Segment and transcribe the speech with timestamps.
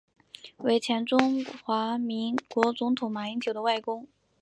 [0.57, 4.07] 为前中华民国总统马英九的外公。